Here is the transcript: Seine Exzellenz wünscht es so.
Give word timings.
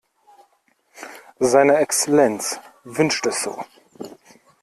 Seine 1.37 1.75
Exzellenz 1.77 2.59
wünscht 2.83 3.23
es 3.27 3.43
so. 3.43 3.63